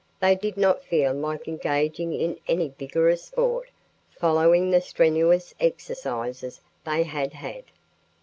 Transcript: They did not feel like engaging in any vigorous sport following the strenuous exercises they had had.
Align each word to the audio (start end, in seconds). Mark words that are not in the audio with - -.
They 0.19 0.33
did 0.33 0.57
not 0.57 0.83
feel 0.83 1.13
like 1.13 1.47
engaging 1.47 2.11
in 2.11 2.39
any 2.47 2.69
vigorous 2.69 3.25
sport 3.25 3.69
following 4.09 4.71
the 4.71 4.81
strenuous 4.81 5.53
exercises 5.59 6.59
they 6.83 7.03
had 7.03 7.33
had. 7.33 7.65